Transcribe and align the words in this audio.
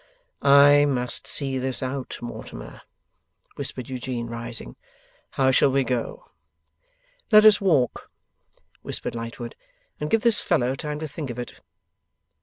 'I 0.41 0.85
must 0.85 1.27
see 1.27 1.59
this 1.59 1.83
out, 1.83 2.17
Mortimer,' 2.23 2.81
whispered 3.53 3.87
Eugene, 3.87 4.25
rising. 4.25 4.75
'How 5.29 5.51
shall 5.51 5.69
we 5.71 5.83
go?' 5.83 6.25
'Let 7.31 7.45
us 7.45 7.61
walk,' 7.61 8.09
whispered 8.81 9.13
Lightwood, 9.13 9.53
'and 9.99 10.09
give 10.09 10.21
this 10.21 10.41
fellow 10.41 10.73
time 10.73 10.97
to 11.01 11.07
think 11.07 11.29
of 11.29 11.37
it. 11.37 11.61